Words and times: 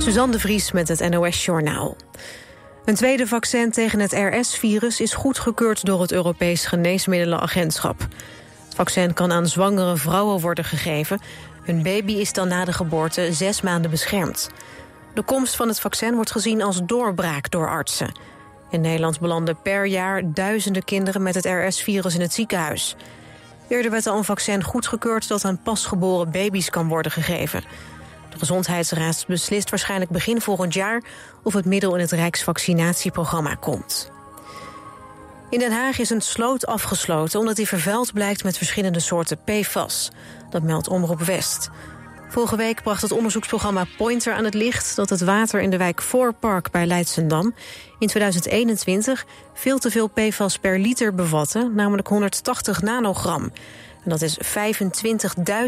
Suzanne 0.00 0.32
de 0.32 0.38
Vries 0.38 0.72
met 0.72 0.88
het 0.88 1.10
NOS 1.10 1.44
Journaal. 1.44 1.96
Een 2.84 2.94
tweede 2.94 3.26
vaccin 3.26 3.70
tegen 3.70 4.00
het 4.00 4.12
RS-virus 4.12 5.00
is 5.00 5.14
goedgekeurd 5.14 5.84
door 5.84 6.00
het 6.00 6.12
Europees 6.12 6.66
Geneesmiddelenagentschap. 6.66 8.00
Het 8.64 8.74
vaccin 8.74 9.14
kan 9.14 9.32
aan 9.32 9.48
zwangere 9.48 9.96
vrouwen 9.96 10.40
worden 10.40 10.64
gegeven. 10.64 11.20
Hun 11.62 11.82
baby 11.82 12.12
is 12.12 12.32
dan 12.32 12.48
na 12.48 12.64
de 12.64 12.72
geboorte 12.72 13.32
zes 13.32 13.60
maanden 13.60 13.90
beschermd. 13.90 14.50
De 15.14 15.22
komst 15.22 15.56
van 15.56 15.68
het 15.68 15.80
vaccin 15.80 16.14
wordt 16.14 16.30
gezien 16.30 16.62
als 16.62 16.80
doorbraak 16.84 17.50
door 17.50 17.68
artsen. 17.68 18.12
In 18.70 18.80
Nederland 18.80 19.20
belanden 19.20 19.62
per 19.62 19.86
jaar 19.86 20.32
duizenden 20.32 20.84
kinderen 20.84 21.22
met 21.22 21.34
het 21.34 21.44
RS-virus 21.44 22.14
in 22.14 22.20
het 22.20 22.32
ziekenhuis. 22.32 22.96
Eerder 23.68 23.90
werd 23.90 24.06
al 24.06 24.16
een 24.16 24.24
vaccin 24.24 24.62
goedgekeurd 24.62 25.28
dat 25.28 25.44
aan 25.44 25.62
pasgeboren 25.62 26.30
baby's 26.30 26.70
kan 26.70 26.88
worden 26.88 27.12
gegeven. 27.12 27.62
De 28.30 28.38
Gezondheidsraad 28.38 29.24
beslist 29.26 29.70
waarschijnlijk 29.70 30.10
begin 30.10 30.40
volgend 30.40 30.74
jaar... 30.74 31.02
of 31.42 31.52
het 31.52 31.64
middel 31.64 31.94
in 31.94 32.00
het 32.00 32.12
Rijksvaccinatieprogramma 32.12 33.54
komt. 33.54 34.10
In 35.50 35.58
Den 35.58 35.72
Haag 35.72 35.98
is 35.98 36.10
een 36.10 36.20
sloot 36.20 36.66
afgesloten 36.66 37.40
omdat 37.40 37.56
die 37.56 37.68
vervuild 37.68 38.12
blijkt 38.12 38.44
met 38.44 38.56
verschillende 38.56 39.00
soorten 39.00 39.38
PFAS. 39.44 40.10
Dat 40.50 40.62
meldt 40.62 40.88
Omroep 40.88 41.20
West. 41.20 41.70
Vorige 42.28 42.56
week 42.56 42.82
bracht 42.82 43.02
het 43.02 43.12
onderzoeksprogramma 43.12 43.86
Pointer 43.96 44.32
aan 44.32 44.44
het 44.44 44.54
licht... 44.54 44.96
dat 44.96 45.10
het 45.10 45.20
water 45.20 45.60
in 45.60 45.70
de 45.70 45.76
wijk 45.76 46.02
Voorpark 46.02 46.70
bij 46.70 46.86
Leidsendam 46.86 47.54
in 47.98 48.08
2021... 48.08 49.26
veel 49.54 49.78
te 49.78 49.90
veel 49.90 50.08
PFAS 50.08 50.58
per 50.58 50.78
liter 50.78 51.14
bevatte, 51.14 51.70
namelijk 51.74 52.08
180 52.08 52.82
nanogram. 52.82 53.52
Dat 54.04 54.22
is 54.22 54.38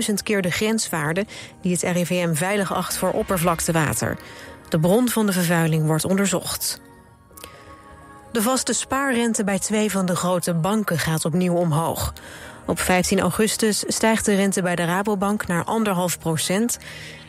25.000 0.09 0.15
keer 0.23 0.43
de 0.43 0.51
grenswaarde 0.51 1.27
die 1.61 1.73
het 1.73 1.83
RIVM 1.83 2.35
veilig 2.35 2.75
acht 2.75 2.97
voor 2.97 3.11
oppervlaktewater. 3.11 4.17
De 4.69 4.81
bron 4.81 5.09
van 5.09 5.27
de 5.27 5.33
vervuiling 5.33 5.87
wordt 5.87 6.05
onderzocht. 6.05 6.81
De 8.33 8.43
vaste 8.43 8.73
spaarrente 8.73 9.45
bij 9.45 9.59
twee 9.59 9.91
van 9.91 10.07
de 10.07 10.17
grote 10.17 10.55
banken 10.55 10.99
gaat 10.99 11.25
opnieuw 11.25 11.55
omhoog. 11.55 12.13
Op 12.67 12.81
15 12.81 13.21
augustus 13.21 13.85
stijgt 13.87 14.25
de 14.25 14.35
rente 14.35 14.63
bij 14.63 14.77
de 14.77 14.85
Rabobank 14.85 15.47
naar 15.47 15.67
1,5 16.15 16.19
procent. 16.19 16.79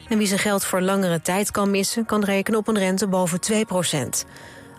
En 0.10 0.17
wie 0.17 0.28
zijn 0.28 0.40
geld 0.40 0.66
voor 0.66 0.82
langere 0.82 1.22
tijd 1.22 1.52
kan 1.52 1.72
missen... 1.72 2.06
kan 2.06 2.23
rekenen 2.23 2.60
op 2.60 2.67
een 2.67 2.78
rente 2.78 3.08
boven 3.08 3.42
2 3.42 3.66
procent. 3.66 4.26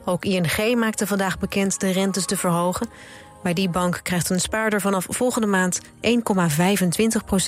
Ook 0.05 0.25
ING 0.25 0.75
maakte 0.77 1.07
vandaag 1.07 1.39
bekend 1.39 1.81
de 1.81 1.91
rentes 1.91 2.25
te 2.25 2.37
verhogen. 2.37 2.89
Bij 3.45 3.53
die 3.55 3.69
bank 3.69 4.01
krijgt 4.03 4.31
een 4.31 4.41
spaarder 4.41 4.81
vanaf 4.81 5.07
volgende 5.09 5.47
maand 5.47 5.81
1,25% 5.83 5.87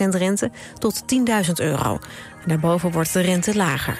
rente 0.08 0.50
tot 0.78 1.02
10.000 1.46 1.52
euro. 1.54 1.98
En 2.42 2.48
daarboven 2.48 2.90
wordt 2.90 3.12
de 3.12 3.20
rente 3.20 3.56
lager. 3.56 3.98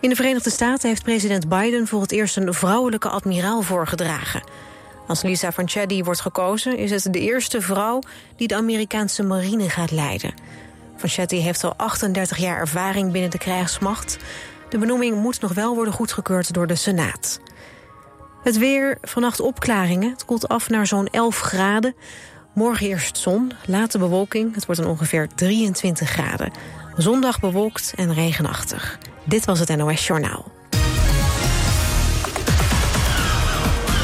In 0.00 0.08
de 0.08 0.14
Verenigde 0.14 0.50
Staten 0.50 0.88
heeft 0.88 1.02
president 1.02 1.48
Biden 1.48 1.86
voor 1.86 2.00
het 2.00 2.12
eerst 2.12 2.36
een 2.36 2.54
vrouwelijke 2.54 3.08
admiraal 3.08 3.62
voorgedragen. 3.62 4.42
Als 5.06 5.22
Lisa 5.22 5.52
Fanchetti 5.52 6.04
wordt 6.04 6.20
gekozen 6.20 6.76
is 6.78 6.90
het 6.90 7.12
de 7.12 7.20
eerste 7.20 7.60
vrouw 7.60 8.00
die 8.36 8.48
de 8.48 8.56
Amerikaanse 8.56 9.22
marine 9.22 9.70
gaat 9.70 9.90
leiden. 9.90 10.34
Fanchetti 10.96 11.40
heeft 11.40 11.64
al 11.64 11.74
38 11.76 12.36
jaar 12.36 12.58
ervaring 12.58 13.12
binnen 13.12 13.30
de 13.30 13.38
krijgsmacht. 13.38 14.16
De 14.68 14.78
benoeming 14.78 15.16
moet 15.16 15.40
nog 15.40 15.54
wel 15.54 15.74
worden 15.74 15.92
goedgekeurd 15.94 16.52
door 16.52 16.66
de 16.66 16.74
Senaat. 16.74 17.40
Het 18.46 18.58
weer, 18.58 18.98
vannacht 19.02 19.40
opklaringen. 19.40 20.10
Het 20.10 20.24
koelt 20.24 20.48
af 20.48 20.68
naar 20.68 20.86
zo'n 20.86 21.06
11 21.06 21.40
graden. 21.40 21.94
Morgen 22.54 22.86
eerst 22.86 23.16
zon, 23.16 23.52
late 23.66 23.98
bewolking. 23.98 24.54
Het 24.54 24.66
wordt 24.66 24.80
dan 24.80 24.90
ongeveer 24.90 25.28
23 25.34 26.08
graden. 26.08 26.52
Zondag 26.96 27.40
bewolkt 27.40 27.92
en 27.96 28.14
regenachtig. 28.14 28.98
Dit 29.24 29.44
was 29.44 29.58
het 29.58 29.76
NOS 29.76 30.06
Journaal. 30.06 30.52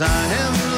I 0.00 0.06
am 0.06 0.71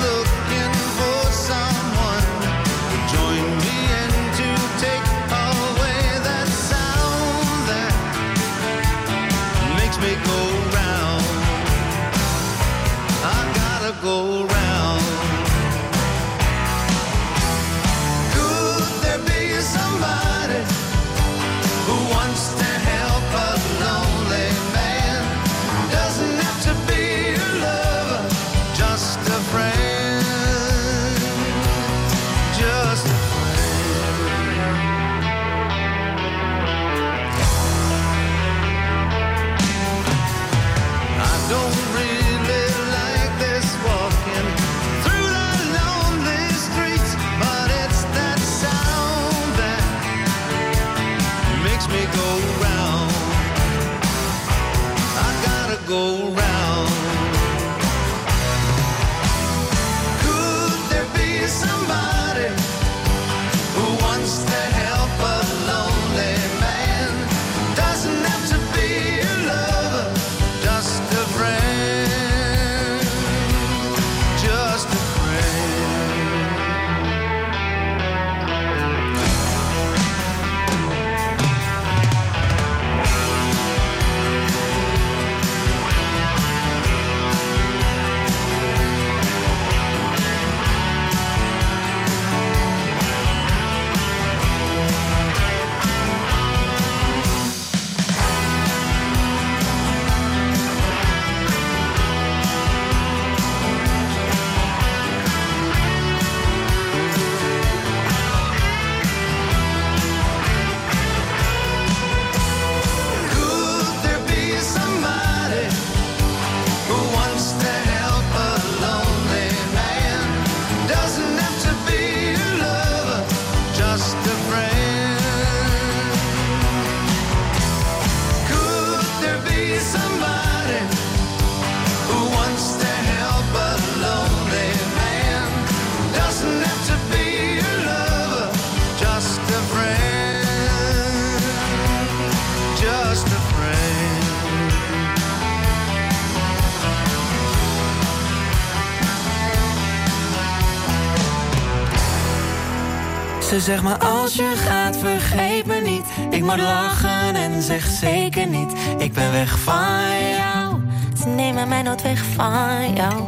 Ze 153.64 153.70
zegt 153.70 153.82
maar 153.82 153.98
als 153.98 154.34
je 154.34 154.52
gaat 154.56 154.96
vergeet 154.96 155.66
me 155.66 155.80
niet. 155.80 156.04
Ik 156.30 156.42
moet 156.42 156.60
lachen 156.60 157.34
en 157.34 157.62
zeg 157.62 157.86
zeker 157.86 158.46
niet. 158.46 158.72
Ik 158.98 159.12
ben 159.12 159.32
weg 159.32 159.58
van 159.58 160.28
jou. 160.36 160.80
Ze 161.22 161.28
nemen 161.28 161.68
mij 161.68 161.82
nooit 161.82 162.02
weg 162.02 162.24
van 162.34 162.94
jou. 162.94 163.22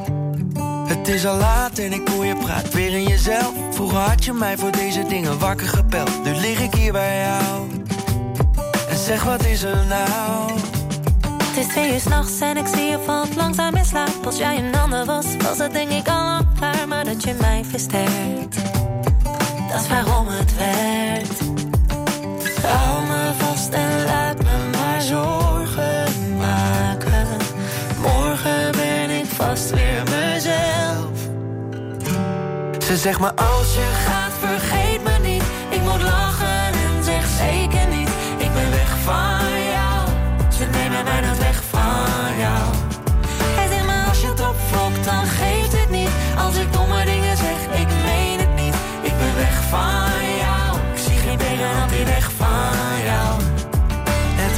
Het 0.88 1.08
is 1.08 1.26
al 1.26 1.36
laat 1.36 1.78
en 1.78 1.92
ik 1.92 2.08
hoor 2.08 2.26
je 2.26 2.36
praat 2.36 2.72
weer 2.72 2.92
in 2.92 3.02
jezelf. 3.02 3.52
Vroeger 3.70 3.98
had 3.98 4.24
je 4.24 4.32
mij 4.32 4.58
voor 4.58 4.70
deze 4.70 5.06
dingen 5.06 5.38
wakker 5.38 5.68
gepeld. 5.68 6.24
Nu 6.24 6.34
lig 6.34 6.60
ik 6.60 6.74
hier 6.74 6.92
bij 6.92 7.20
jou. 7.20 7.70
En 8.88 8.96
zeg 8.96 9.24
wat 9.24 9.44
is 9.44 9.62
er 9.62 9.84
nou? 9.88 10.52
Het 11.42 11.56
is 11.56 11.66
twee 11.66 11.92
uur 11.92 12.00
s'nachts 12.00 12.40
en 12.40 12.56
ik 12.56 12.66
zie 12.66 12.84
je 12.84 12.98
valt 13.04 13.34
langzaam 13.34 13.74
in 13.74 13.84
slaap. 13.84 14.26
Als 14.26 14.36
jij 14.36 14.58
een 14.58 14.74
ander 14.74 15.04
was, 15.04 15.26
was 15.38 15.58
het 15.58 15.72
denk 15.72 15.90
ik 15.90 16.08
al 16.08 16.40
klaar. 16.58 16.88
Maar 16.88 17.04
dat 17.04 17.22
je 17.22 17.36
mij 17.40 17.64
versterkt 17.64 18.56
Dat 19.76 19.88
waarom 19.88 20.26
het 20.28 20.56
werkt. 20.56 21.40
Hou 22.62 23.06
me 23.06 23.32
vast 23.38 23.68
en 23.68 24.04
laat 24.04 24.42
me 24.42 24.70
maar 24.72 25.02
zorgen 25.02 26.36
maken. 26.36 27.26
Morgen 28.00 28.72
ben 28.72 29.10
ik 29.10 29.26
vast 29.26 29.70
weer 29.70 30.02
mezelf. 30.10 31.28
Ze 32.84 32.96
zegt 32.96 33.18
maar 33.18 33.34
als 33.34 33.74
je 33.74 33.92
Gaat 34.06 34.25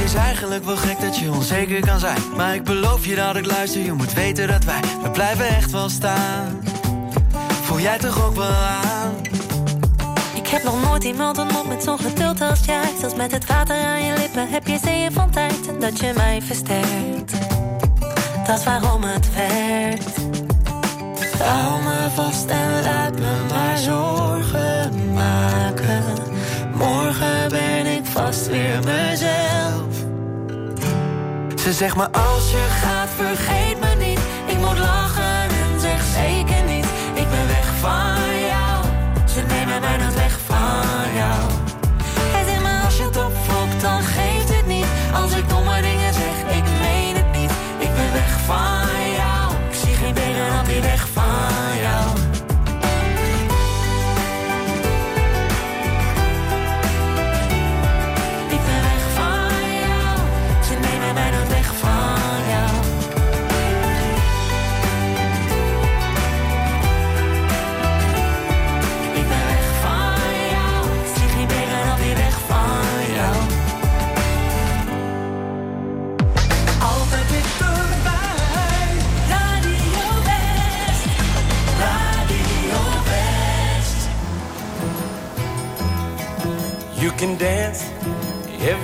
is 0.09 0.15
eigenlijk 0.15 0.65
wel 0.65 0.75
gek 0.75 0.99
dat 0.99 1.17
je 1.17 1.31
onzeker 1.31 1.79
kan 1.79 1.99
zijn. 1.99 2.21
Maar 2.35 2.55
ik 2.55 2.63
beloof 2.63 3.05
je 3.05 3.15
dat 3.15 3.35
ik 3.35 3.45
luister 3.45 3.81
Je 3.81 3.93
moet 3.93 4.13
weten 4.13 4.47
dat 4.47 4.63
wij, 4.63 4.79
we 5.03 5.09
blijven 5.09 5.47
echt 5.47 5.71
wel 5.71 5.89
staan. 5.89 6.59
Voel 7.61 7.79
jij 7.79 7.97
toch 7.97 8.25
ook 8.25 8.35
wel 8.35 8.51
aan? 8.51 9.13
Ik 10.35 10.47
heb 10.47 10.63
nog 10.63 10.83
nooit 10.83 11.03
iemand 11.03 11.37
ontmoet 11.37 11.67
met 11.67 11.83
zo'n 11.83 11.99
geduld 11.99 12.41
als 12.41 12.65
jij. 12.65 12.93
Zelfs 12.99 13.15
met 13.15 13.31
het 13.31 13.45
water 13.45 13.75
aan 13.75 14.03
je 14.03 14.13
lippen 14.17 14.49
heb 14.49 14.67
je 14.67 14.79
zeeën 14.83 15.11
van 15.11 15.31
tijd. 15.31 15.59
Dat 15.79 15.99
je 15.99 16.13
mij 16.15 16.41
versterkt. 16.41 17.33
Dat 18.47 18.63
waarom 18.63 19.03
het 19.03 19.33
werkt. 19.33 20.17
Hou 21.43 21.83
me 21.83 22.07
vast 22.15 22.49
en 22.49 22.83
laat 22.83 23.19
me 23.19 23.45
maar 23.49 23.77
zorgen 23.77 25.13
maken. 25.13 26.03
Morgen 26.73 27.49
ben 27.49 27.85
ik 27.85 28.05
vast 28.05 28.47
weer 28.47 28.79
mezelf 28.85 29.98
Ze 31.63 31.73
zegt 31.73 31.95
maar 31.95 32.09
als 32.09 32.51
je 32.51 32.67
Gaat 32.81 33.09
vergeet 33.15 33.79
me 33.79 34.05
niet. 34.05 34.19
Ik 34.45 34.57
moet 34.57 34.77
lachen 34.77 35.49
en 35.49 35.79
zeg 35.79 36.03
zeker 36.03 36.63
niet. 36.63 36.85
Ik 37.13 37.29
ben 37.29 37.47
weg 37.47 37.71
van 37.79 38.08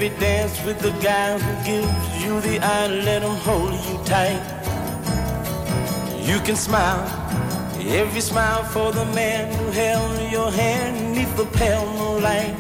every 0.05 0.19
dance 0.19 0.63
with 0.65 0.79
the 0.79 0.91
guy 1.03 1.37
who 1.37 1.65
gives 1.65 2.23
you 2.23 2.39
the 2.41 2.59
eye, 2.59 2.87
let 2.87 3.21
him 3.23 3.35
hold 3.47 3.73
you 3.73 3.97
tight. 4.05 4.41
You 6.21 6.39
can 6.41 6.55
smile 6.55 7.03
every 7.87 8.21
smile 8.21 8.63
for 8.65 8.91
the 8.91 9.05
man 9.13 9.51
who 9.57 9.71
held 9.71 10.31
your 10.31 10.51
hand 10.51 11.15
neath 11.15 11.35
the 11.37 11.45
pale 11.57 11.85
moonlight. 11.93 12.55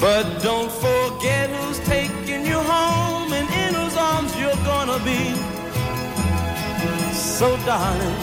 But 0.00 0.42
don't 0.42 0.72
forget 0.72 1.50
who's 1.50 1.78
taking 1.80 2.44
you 2.46 2.58
home 2.58 3.32
and 3.32 3.48
in 3.62 3.74
whose 3.74 3.96
arms 3.96 4.32
you're 4.38 4.64
gonna 4.64 4.98
be. 5.04 5.34
So 7.14 7.56
darling, 7.64 8.18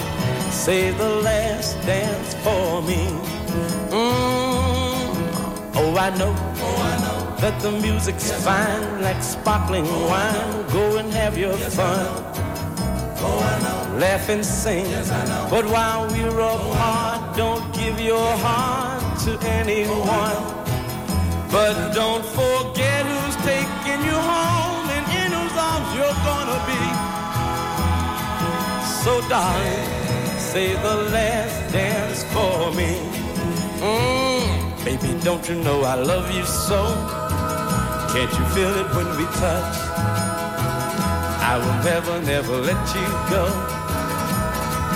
say 0.51 0.91
the 0.91 1.09
last 1.27 1.75
dance 1.85 2.33
for 2.43 2.81
me. 2.83 3.01
Mm. 3.89 5.11
Oh, 5.75 5.95
I 5.97 6.09
know. 6.17 7.00
That 7.41 7.59
the 7.59 7.71
music's 7.71 8.31
fine, 8.45 9.01
like 9.01 9.23
sparkling 9.23 9.85
wine. 9.85 10.65
Go 10.71 10.97
and 10.97 11.11
have 11.11 11.35
your 11.35 11.57
fun. 11.57 12.05
Laugh 13.99 14.29
and 14.29 14.45
sing. 14.45 14.85
But 15.49 15.65
while 15.65 16.07
we're 16.11 16.39
apart, 16.39 17.35
don't 17.35 17.73
give 17.73 17.99
your 17.99 18.29
heart 18.37 19.19
to 19.21 19.39
anyone. 19.47 20.37
But 21.49 21.93
don't 21.95 22.23
forget 22.23 23.05
who's 23.07 23.35
taking 23.37 24.01
you 24.05 24.17
home 24.33 24.85
and 24.97 25.05
in 25.21 25.31
whose 25.33 25.57
arms 25.57 25.89
you're 25.97 26.19
gonna 26.29 26.61
be. 26.69 26.83
So 29.01 29.19
darling, 29.29 29.87
say 30.37 30.75
the 30.75 30.95
last 31.09 31.73
dance 31.73 32.23
for 32.33 32.71
me. 32.77 33.01
Mm, 33.81 34.85
baby, 34.85 35.19
don't 35.23 35.49
you 35.49 35.55
know 35.55 35.81
I 35.81 35.95
love 35.95 36.29
you 36.29 36.45
so? 36.45 37.20
Can't 38.13 38.29
you 38.37 38.45
feel 38.53 38.75
it 38.75 38.93
when 38.93 39.07
we 39.15 39.23
touch? 39.39 39.75
I 41.51 41.57
will 41.57 41.79
never, 41.81 42.21
never 42.23 42.57
let 42.57 42.93
you 42.93 43.07
go. 43.29 43.45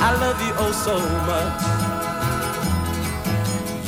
I 0.07 0.11
love 0.19 0.39
you 0.45 0.53
oh 0.57 0.73
so 0.73 0.99
much. 1.31 1.85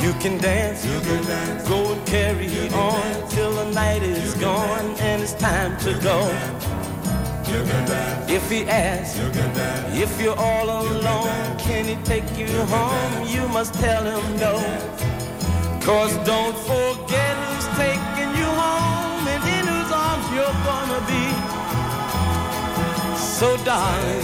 You 0.02 0.14
can 0.18 0.38
dance, 0.38 0.86
you 0.86 0.98
can 1.00 1.22
dance. 1.26 1.68
go 1.68 1.92
and 1.92 2.06
carry 2.06 2.48
on 2.70 3.28
till 3.28 3.52
the 3.52 3.70
night 3.72 4.02
is 4.02 4.32
gone 4.36 4.96
and 4.98 5.22
it's 5.22 5.34
time 5.34 5.76
to 5.80 5.92
go. 6.00 6.18
If 8.32 8.50
he 8.50 8.64
asks, 8.64 9.18
you 9.18 9.30
if 10.02 10.18
you're 10.22 10.38
all 10.38 10.70
alone, 10.70 11.58
can 11.58 11.84
he 11.84 11.96
take 12.04 12.38
you 12.38 12.48
home? 12.64 13.28
You 13.28 13.46
must 13.48 13.74
tell 13.74 14.04
him 14.04 14.36
no. 14.38 14.54
Cause 15.82 16.16
don't 16.24 16.56
forget 16.56 17.36
who's 17.36 17.68
taking 17.76 18.07
you're 20.48 20.64
gonna 20.64 21.00
be. 21.06 21.24
So 23.16 23.56
darling, 23.64 24.22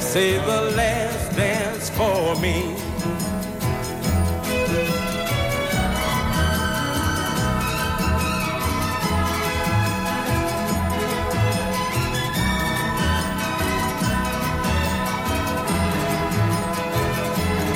say 0.00 0.38
the 0.38 0.62
last 0.76 1.36
dance 1.36 1.88
for 1.90 2.36
me. 2.36 2.76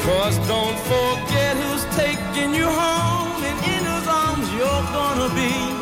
Cause 0.05 0.39
don't 0.47 0.79
forget 0.93 1.57
who's 1.57 1.85
taking 1.97 2.55
you 2.55 2.67
home 2.67 3.43
and 3.43 3.59
in 3.73 3.85
whose 3.91 4.09
arms 4.09 4.53
you're 4.53 4.87
gonna 4.93 5.35
be. 5.35 5.76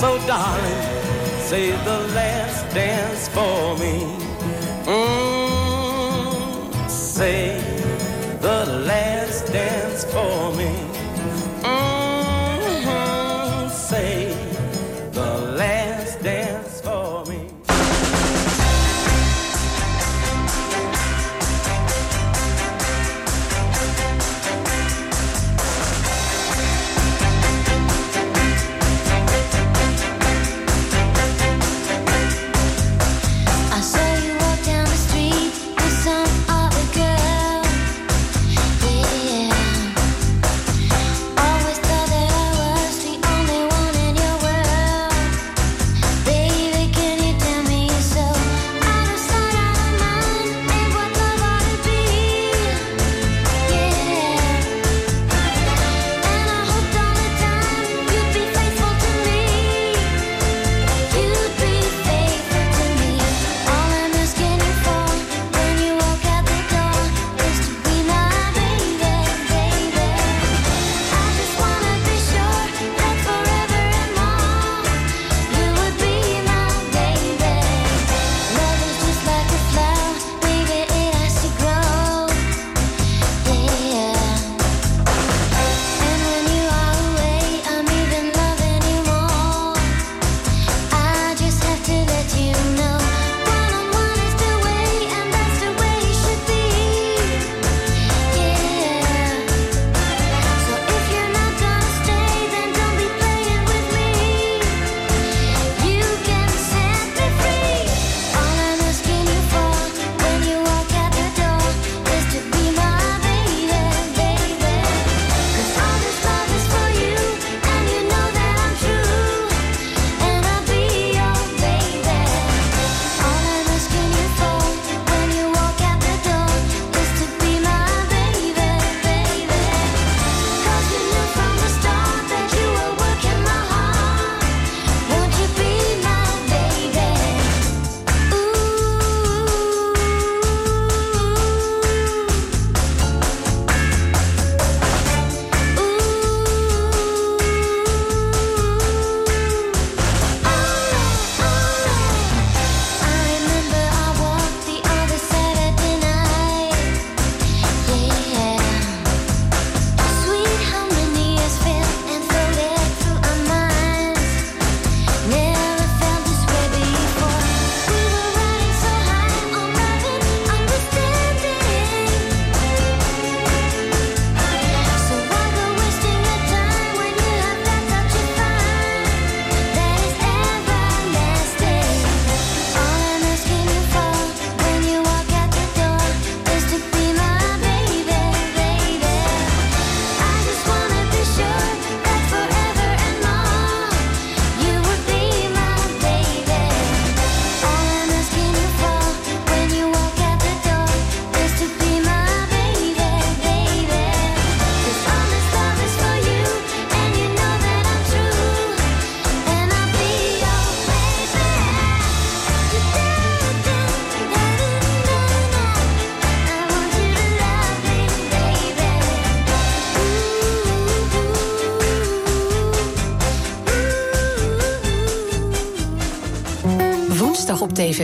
So 0.00 0.16
darling, 0.28 0.82
say 1.40 1.72
the 1.72 1.98
last 2.14 2.72
dance 2.72 3.28
for 3.30 3.76
me. 3.78 4.06
Mm, 4.86 6.88
say 6.88 7.58
the 8.40 8.64
last 8.86 9.52
dance 9.52 10.04
for 10.04 10.52
me. 10.54 10.57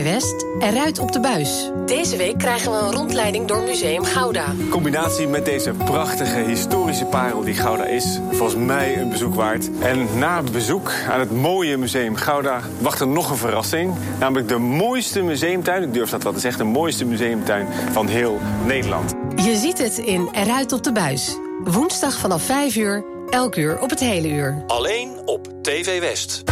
West 0.05 0.45
eruit 0.59 0.99
op 0.99 1.11
de 1.11 1.19
buis. 1.19 1.71
Deze 1.85 2.17
week 2.17 2.37
krijgen 2.37 2.71
we 2.71 2.77
een 2.77 2.91
rondleiding 2.91 3.47
door 3.47 3.61
Museum 3.61 4.03
Gouda. 4.03 4.45
In 4.59 4.69
combinatie 4.69 5.27
met 5.27 5.45
deze 5.45 5.71
prachtige 5.71 6.39
historische 6.39 7.05
parel 7.05 7.43
die 7.43 7.53
Gouda 7.53 7.85
is... 7.85 8.19
volgens 8.31 8.65
mij 8.65 8.97
een 8.97 9.09
bezoek 9.09 9.35
waard. 9.35 9.69
En 9.79 10.17
na 10.17 10.41
het 10.41 10.51
bezoek 10.51 10.91
aan 11.09 11.19
het 11.19 11.31
mooie 11.31 11.77
Museum 11.77 12.15
Gouda... 12.15 12.61
wacht 12.79 12.99
er 12.99 13.07
nog 13.07 13.29
een 13.29 13.37
verrassing. 13.37 13.93
Namelijk 14.19 14.47
de 14.47 14.57
mooiste 14.57 15.21
museumtuin, 15.21 15.83
ik 15.83 15.93
durf 15.93 16.09
dat 16.09 16.23
wel 16.23 16.33
te 16.33 16.39
zeggen... 16.39 16.65
de 16.65 16.71
mooiste 16.71 17.05
museumtuin 17.05 17.67
van 17.91 18.07
heel 18.07 18.39
Nederland. 18.65 19.13
Je 19.35 19.55
ziet 19.55 19.77
het 19.77 19.97
in 19.97 20.29
Eruit 20.31 20.71
op 20.71 20.83
de 20.83 20.91
buis. 20.91 21.37
Woensdag 21.63 22.17
vanaf 22.17 22.41
5 22.41 22.75
uur, 22.75 23.05
elk 23.29 23.55
uur 23.55 23.79
op 23.79 23.89
het 23.89 23.99
hele 23.99 24.27
uur. 24.27 24.63
Alleen 24.67 25.11
op 25.25 25.47
TV 25.61 25.99
West. 25.99 26.43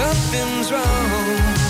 nothing's 0.00 0.72
wrong. 0.72 1.69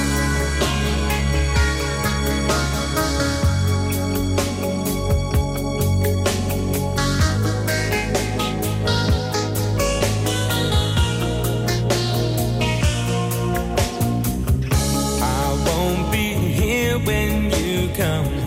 Come 17.93 18.40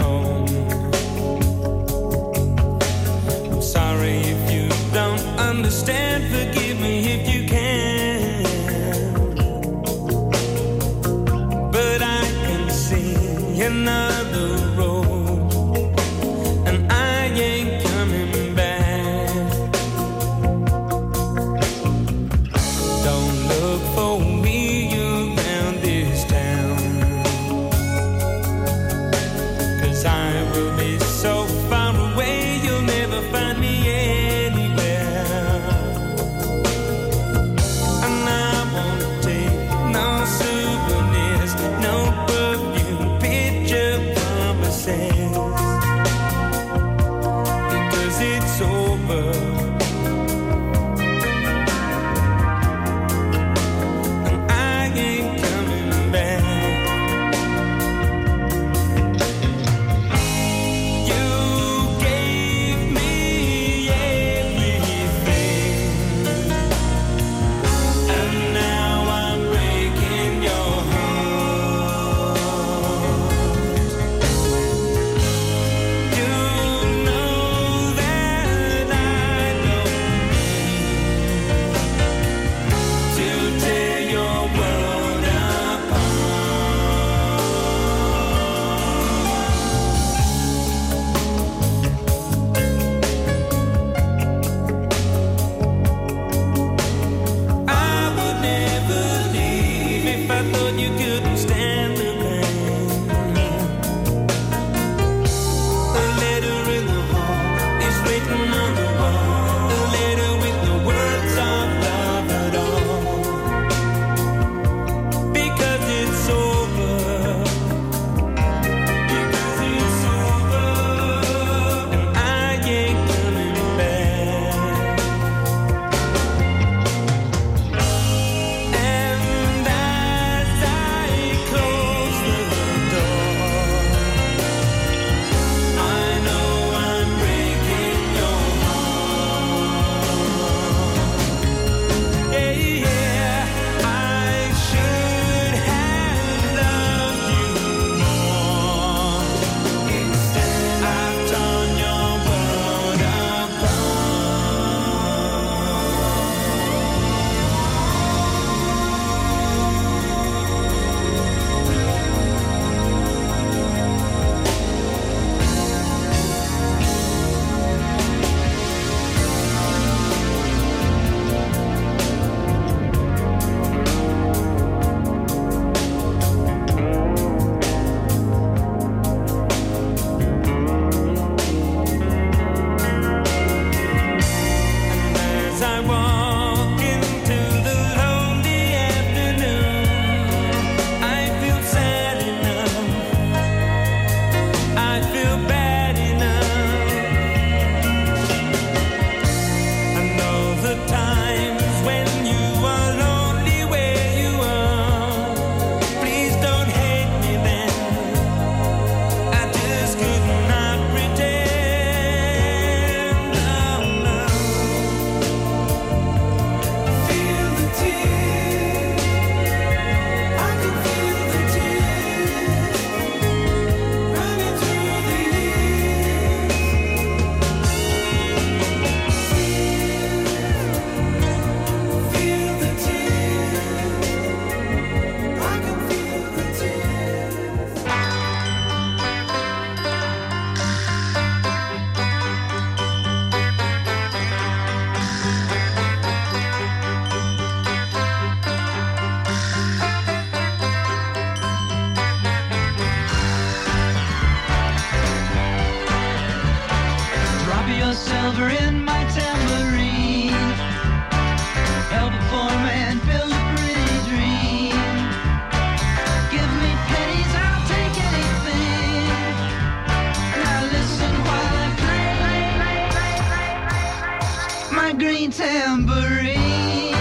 a 274.94 274.96
green 274.96 275.30
tambourine. 275.30 276.92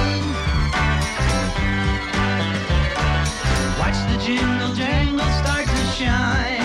Watch 3.80 4.00
the 4.10 4.18
jingle 4.26 4.74
jangle 4.74 5.32
start 5.42 5.66
to 5.68 5.86
shine. 5.98 6.62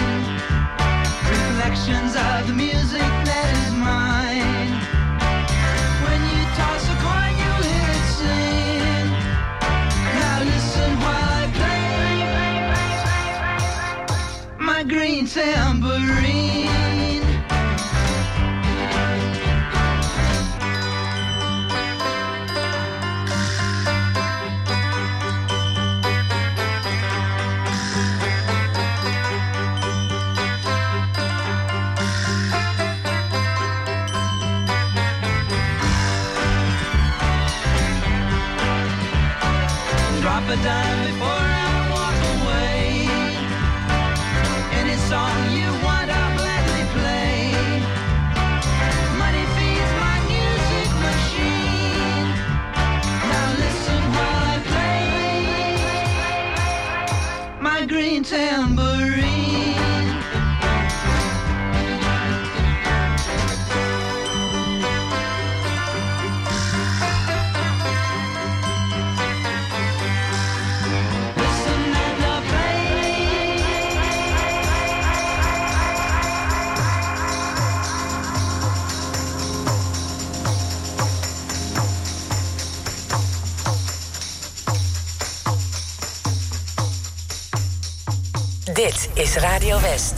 Reflections 1.28 2.14
of 2.16 2.46
the 2.46 2.54
music 2.54 3.10
that 3.28 3.46
is 3.60 3.72
mine. 3.74 4.72
When 6.04 6.20
you 6.32 6.42
toss 6.60 6.84
a 6.94 6.96
coin, 7.04 7.34
you 7.42 7.52
hear 7.68 7.90
it 7.98 8.08
sing. 8.18 9.08
Now 10.20 10.38
listen 10.52 10.90
while 11.02 11.32
I 11.42 11.46
play 11.58 12.16
my 14.58 14.82
green 14.82 15.26
tambourine. 15.26 16.57
Is 89.18 89.36
Radio 89.42 89.76
West. 89.78 90.17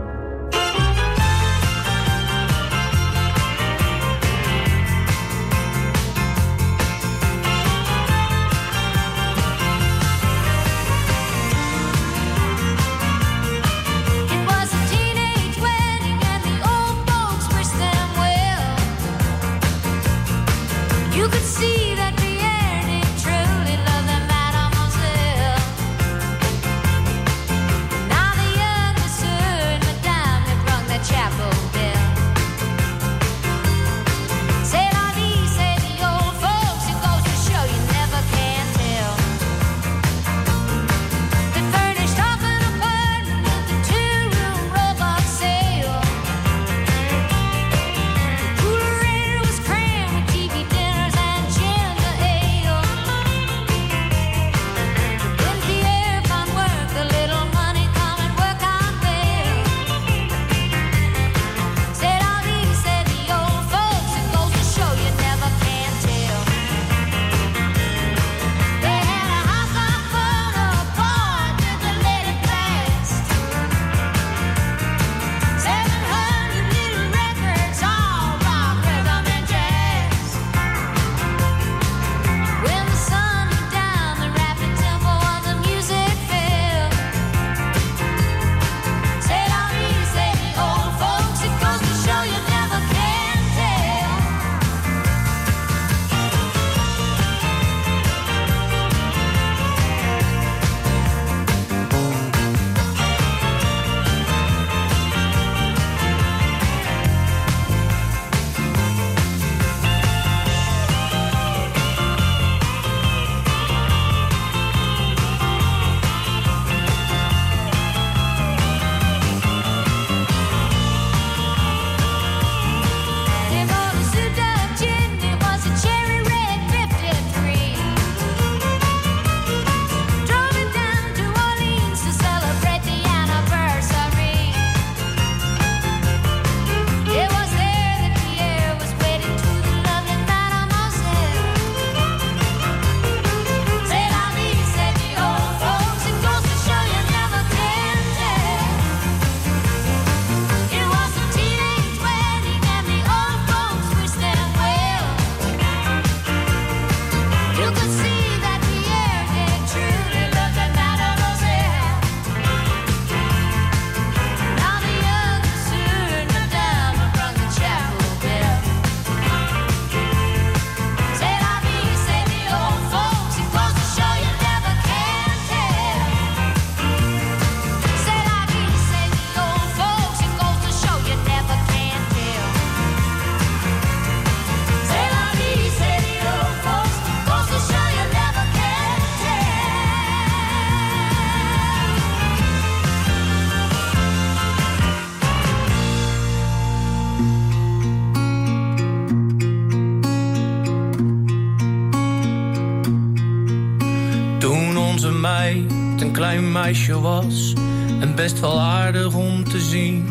Was 206.71 207.53
en 207.99 208.15
best 208.15 208.39
wel 208.39 208.59
aardig 208.59 209.15
om 209.15 209.43
te 209.43 209.59
zien. 209.59 210.05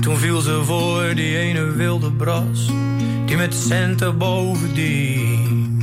Toen 0.00 0.16
viel 0.16 0.40
ze 0.40 0.64
voor 0.64 1.14
die 1.14 1.36
ene 1.38 1.64
wilde 1.64 2.12
bras, 2.12 2.70
die 3.26 3.36
met 3.36 3.54
centen 3.54 4.18
bovendien. 4.18 5.82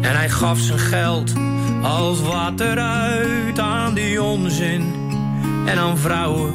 En 0.00 0.16
hij 0.16 0.28
gaf 0.28 0.58
zijn 0.58 0.78
geld 0.78 1.32
als 1.82 2.20
water 2.20 2.78
uit 2.78 3.58
aan 3.58 3.94
die 3.94 4.22
onzin 4.22 4.94
en 5.66 5.78
aan 5.78 5.98
vrouwen. 5.98 6.54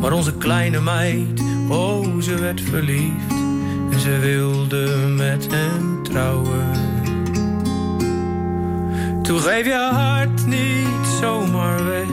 Maar 0.00 0.12
onze 0.12 0.36
kleine 0.36 0.80
meid, 0.80 1.42
oh 1.68 2.20
ze 2.20 2.34
werd 2.34 2.60
verliefd 2.60 3.32
en 3.90 4.00
ze 4.00 4.18
wilde 4.18 5.06
met 5.16 5.46
hem 5.50 6.02
trouwen. 6.02 6.81
Toen 9.22 9.40
geef 9.40 9.66
je 9.66 9.88
hart 9.92 10.46
niet 10.46 11.06
zomaar 11.20 11.84
weg. 11.84 12.08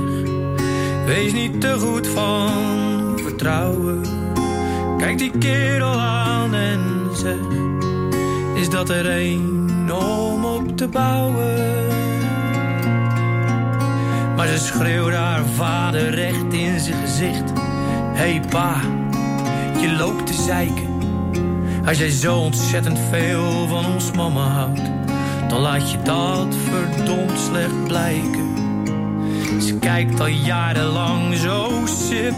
Wees 1.05 1.33
niet 1.33 1.61
te 1.61 1.75
goed 1.79 2.07
van 2.07 3.19
vertrouwen. 3.23 4.01
Kijk 4.97 5.17
die 5.17 5.31
kerel 5.37 5.99
aan 5.99 6.53
en 6.53 7.09
zeg: 7.13 7.37
Is 8.55 8.69
dat 8.69 8.89
er 8.89 9.21
een 9.21 9.91
om 9.91 10.45
op 10.45 10.77
te 10.77 10.87
bouwen? 10.87 11.87
Maar 14.35 14.47
ze 14.47 14.57
schreeuwde 14.57 15.15
haar 15.15 15.45
vader 15.45 16.09
recht 16.09 16.53
in 16.53 16.79
zijn 16.79 17.01
gezicht: 17.01 17.51
Hey 18.13 18.41
pa, 18.49 18.81
je 19.81 19.95
loopt 19.97 20.27
te 20.27 20.33
zeiken. 20.33 20.87
Als 21.85 21.97
jij 21.97 22.09
zo 22.09 22.37
ontzettend 22.37 22.99
veel 23.09 23.67
van 23.67 23.85
ons 23.85 24.11
mama 24.11 24.47
houdt 24.47 24.98
dan 25.49 25.59
laat 25.59 25.91
je 25.91 26.01
dat 26.01 26.55
verdomd 26.55 27.39
slecht 27.39 27.83
blijken. 27.83 28.47
Ze 29.61 29.79
kijkt 29.79 30.19
al 30.19 30.27
jarenlang 30.27 31.35
zo 31.35 31.71
sip, 31.85 32.35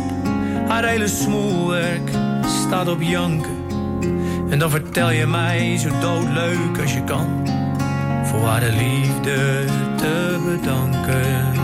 haar 0.67 0.85
hele 0.85 1.07
smoelwerk 1.07 2.09
staat 2.45 2.87
op 2.87 3.01
janken. 3.01 3.59
En 4.49 4.59
dan 4.59 4.69
vertel 4.69 5.11
je 5.11 5.25
mij 5.25 5.77
zo 5.77 5.89
doodleuk 5.99 6.79
als 6.81 6.93
je 6.93 7.03
kan. 7.03 7.47
Voor 8.23 8.47
haar 8.47 8.59
de 8.59 8.71
liefde 8.71 9.65
te 9.95 10.39
bedanken. 10.45 11.59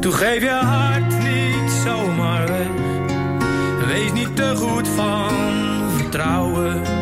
Toen 0.00 0.12
geef 0.12 0.42
je 0.42 0.50
hart 0.50 1.22
niet 1.22 1.70
zomaar 1.84 2.46
weg. 2.46 2.68
Wees 3.86 4.12
niet 4.12 4.36
te 4.36 4.52
goed 4.56 4.88
van 4.88 5.30
vertrouwen. 5.96 6.99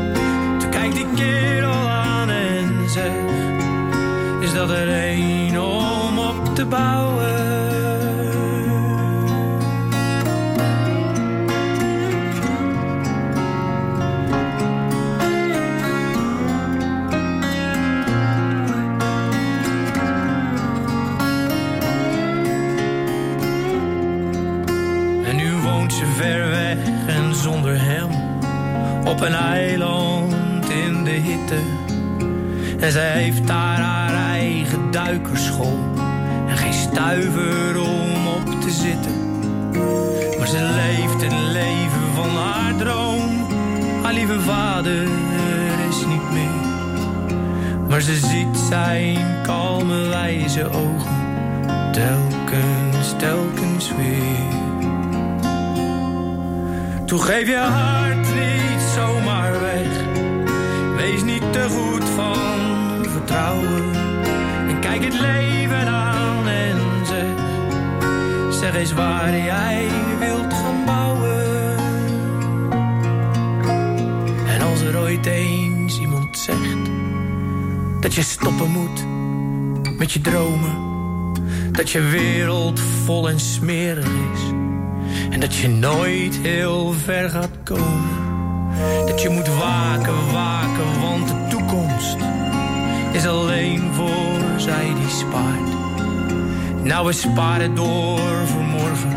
Die 0.95 1.07
kerel 1.15 1.89
aan 1.89 2.31
en 2.31 2.85
Is 4.41 4.53
dat 4.53 4.71
er 4.71 4.89
een 4.89 5.61
om 5.61 6.19
op 6.19 6.55
te 6.55 6.67
bouwen? 6.67 7.47
Ver 26.17 26.51
weg 26.51 26.79
en 27.07 27.35
zonder 27.35 27.81
hem 27.81 28.11
op 29.07 29.21
een 29.21 29.35
eiland 29.35 30.18
hitte. 31.19 31.59
En 32.81 32.93
zij 32.93 33.23
heeft 33.23 33.47
daar 33.47 33.79
haar 33.79 34.15
eigen 34.15 34.91
duikerschool 34.91 35.79
en 36.49 36.57
geen 36.57 36.73
stuiver 36.73 37.81
om 37.81 38.27
op 38.27 38.61
te 38.61 38.71
zitten. 38.71 39.41
Maar 40.39 40.49
ze 40.49 40.63
leeft 40.75 41.23
het 41.23 41.41
leven 41.53 42.15
van 42.15 42.31
haar 42.31 42.77
droom. 42.77 43.47
Haar 44.03 44.13
lieve 44.13 44.41
vader 44.41 45.03
is 45.89 46.07
niet 46.07 46.31
meer. 46.33 46.67
Maar 47.89 48.01
ze 48.01 48.17
ziet 48.17 48.57
zijn 48.69 49.43
kalme 49.43 50.09
wijze 50.09 50.71
ogen 50.71 51.19
telkens, 51.93 53.15
telkens 53.19 53.93
weer. 53.97 54.57
Toen 57.05 57.21
geef 57.21 57.49
je 57.49 57.57
hart 57.57 58.35
niet 58.35 58.83
zomaar 58.95 59.61
weg. 59.61 60.08
Wees 60.99 61.23
niet 61.23 61.53
te 61.53 61.67
goed 61.69 62.09
van 62.09 63.11
vertrouwen. 63.11 63.93
En 64.69 64.81
kijk 64.81 65.05
het 65.05 65.21
leven 65.21 65.87
aan 65.87 66.47
en 66.47 66.77
zeg. 67.07 67.35
Zeg 68.51 68.75
eens 68.75 68.93
waar 68.93 69.37
jij 69.37 69.89
wilt 70.19 70.53
gaan 70.55 70.85
bouwen. 70.85 71.77
En 74.47 74.61
als 74.61 74.81
er 74.81 74.99
ooit 74.99 75.27
eens 75.27 76.01
iemand 76.01 76.39
zegt 76.39 76.91
dat 78.01 78.15
je 78.15 78.23
stoppen 78.23 78.71
moet 78.71 79.05
met 79.99 80.13
je 80.13 80.21
dromen. 80.21 80.87
Dat 81.73 81.91
je 81.91 82.01
wereld 82.01 82.81
vol 82.81 83.29
en 83.29 83.41
smerig 83.41 84.07
is. 84.07 84.41
En 85.31 85.41
dat 85.41 85.55
je 85.55 85.69
nooit 85.69 86.37
heel 86.37 86.93
ver 86.93 87.31
gaat 87.31 87.59
komen. 87.65 88.28
Dat 89.07 89.23
je 89.23 89.29
moet 89.29 89.49
waken, 89.49 90.33
waken, 90.33 91.01
want 91.01 91.29
de 91.29 91.47
toekomst 91.49 92.17
is 93.13 93.27
alleen 93.27 93.93
voor 93.93 94.41
zij 94.57 94.95
die 94.95 95.09
spaart. 95.09 95.77
Nou, 96.83 97.07
we 97.07 97.13
sparen 97.13 97.75
door 97.75 98.47
voor 98.47 98.63
morgen. 98.63 99.13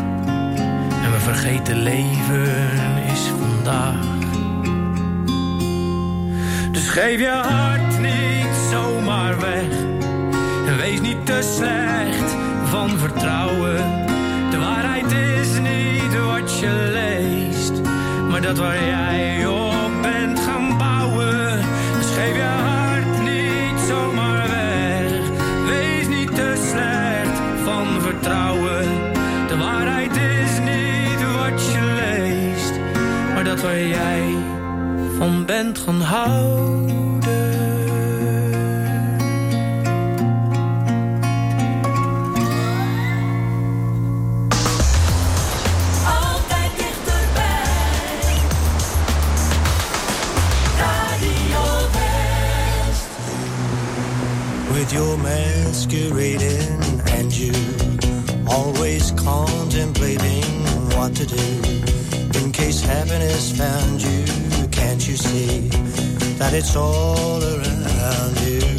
En 1.02 1.12
we 1.12 1.18
vergeten 1.18 1.76
leven 1.76 2.42
is 3.12 3.30
vandaag. 3.40 4.10
Dus 6.72 6.88
geef 6.88 7.20
je 7.20 7.28
hart 7.28 8.00
niet 8.00 8.54
zomaar 8.70 9.40
weg. 9.40 9.70
En 10.66 10.76
wees 10.76 11.00
niet 11.00 11.26
te 11.26 11.54
slecht 11.56 12.36
van 12.64 12.90
vertrouwen. 12.98 13.76
De 14.50 14.58
waarheid 14.58 15.12
is 15.12 15.58
niet 15.58 16.24
wat 16.24 16.58
je 16.58 16.90
leest, 16.92 17.81
maar 18.32 18.40
dat 18.40 18.58
waar 18.58 18.84
jij 18.84 19.46
op 19.46 20.02
bent 20.02 20.40
gaan 20.40 20.78
bouwen. 20.78 21.60
Dus 21.98 22.10
geef 22.10 22.36
je 22.36 22.42
hart 22.42 23.22
niet 23.22 23.80
zomaar 23.88 24.48
weg. 24.48 25.28
Wees 25.66 26.08
niet 26.08 26.34
te 26.34 26.54
slecht 26.70 27.64
van 27.64 28.00
vertrouwen. 28.00 28.84
De 29.48 29.56
waarheid 29.58 30.16
is 30.16 30.58
niet 30.58 31.32
wat 31.32 31.72
je 31.72 31.94
leest, 31.94 32.72
maar 33.34 33.44
dat 33.44 33.60
waar 33.60 33.82
jij 33.86 34.34
van 35.18 35.44
bent 35.46 35.78
gaan 35.78 36.00
houden. 36.00 36.91
With 54.72 54.92
your 54.92 55.16
masquerading 55.18 57.00
and 57.10 57.30
you 57.32 57.52
always 58.48 59.10
contemplating 59.12 60.44
what 60.96 61.14
to 61.14 61.26
do. 61.26 62.40
In 62.40 62.50
case 62.52 62.80
happiness 62.80 63.56
found 63.56 64.02
you 64.02 64.24
can't 64.68 65.06
you 65.06 65.16
see 65.16 65.68
that 66.38 66.54
it's 66.54 66.74
all 66.74 67.42
around 67.42 68.40
you 68.40 68.71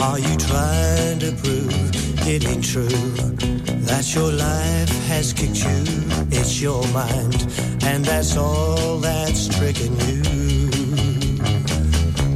are 0.00 0.18
you 0.18 0.36
trying 0.36 1.18
to 1.20 1.32
prove 1.32 1.90
it 2.26 2.46
ain't 2.46 2.64
true 2.64 2.88
that 3.88 4.14
your 4.14 4.32
life 4.32 5.06
has 5.08 5.32
kicked 5.32 5.64
you? 5.64 5.84
It's 6.30 6.60
your 6.60 6.86
mind 6.88 7.46
and 7.84 8.04
that's 8.04 8.36
all 8.36 8.98
that's 8.98 9.48
tricking 9.56 9.94
you. 10.00 10.22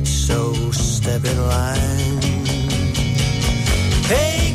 So 0.05 0.71
step 0.73 1.25
in 1.25 1.39
line. 1.49 2.23
Hey 4.05 4.48